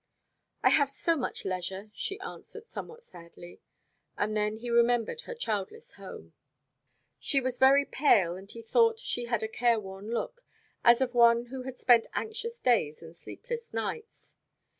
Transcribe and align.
"I 0.63 0.69
have 0.69 0.89
so 0.89 1.15
much 1.15 1.45
leisure," 1.45 1.91
she 1.93 2.19
answered 2.21 2.65
somewhat 2.65 3.03
sadly; 3.03 3.61
and 4.17 4.35
then 4.35 4.55
he 4.55 4.71
remembered 4.71 5.21
her 5.21 5.35
childless 5.35 5.93
home. 5.93 6.33
She 7.19 7.39
was 7.39 7.59
very 7.59 7.85
pale, 7.85 8.35
and 8.35 8.49
he 8.49 8.63
thought 8.63 8.97
she 8.97 9.25
had 9.25 9.43
a 9.43 9.47
careworn 9.47 10.09
look, 10.09 10.43
as 10.83 11.01
of 11.01 11.13
one 11.13 11.45
who 11.53 11.61
had 11.61 11.77
spent 11.77 12.07
anxious 12.15 12.57
days 12.57 13.03
and 13.03 13.15
sleepless 13.15 13.75
nights. 13.75 14.37